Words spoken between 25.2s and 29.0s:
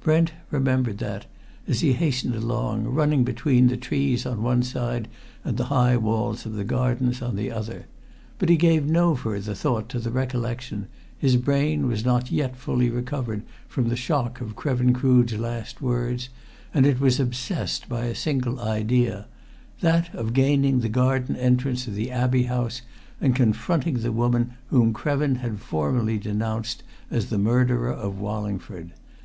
had formally denounced as the murderer of Wallingford.